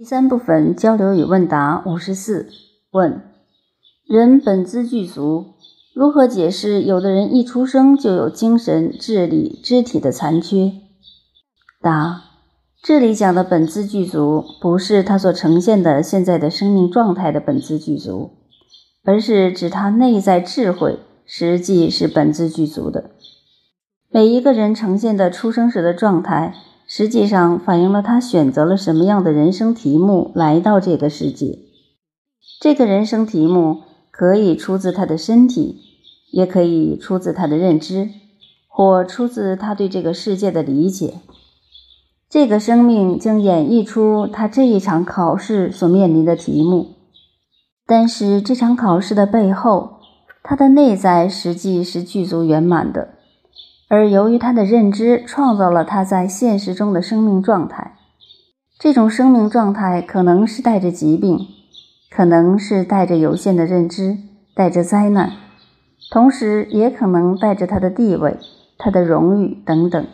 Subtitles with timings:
[0.00, 2.48] 第三部分交流与问答五十四
[2.90, 3.20] 问：
[4.06, 5.56] 人本自具足，
[5.94, 10.72] 如何解释有的人一出生就有精神、智力、肢体的残缺？
[11.82, 12.22] 答：
[12.82, 18.30] 这里讲的本自具足，不是他所呈现的现在的生命状态的本自具足，
[19.04, 23.10] 而是指他内在智慧实际是本自具足的。
[24.08, 26.54] 每一个人呈现的出生时的状态。
[26.92, 31.60] 实际上反映了他选择了什么样的人生题目来到这个世界。
[32.60, 35.76] 这个人生题目可以出自他的身体，
[36.32, 38.10] 也可以出自他的认知，
[38.66, 41.20] 或出自他对这个世界的理解。
[42.28, 46.96] 这个生命将演绎出他这一场考试所面临的题目。
[47.86, 50.00] 但是这场考试的背后，
[50.42, 53.14] 他的内在实际是具足圆满的。
[53.90, 57.96] 而由于他的认知创造了他在现实中的生命状态，
[58.78, 61.40] 这种生命状态可能是带着疾病，
[62.08, 64.16] 可能是带着有限的认知，
[64.54, 65.32] 带着灾难，
[66.12, 68.38] 同时也可能带着他的地位、
[68.78, 70.06] 他的荣誉等等。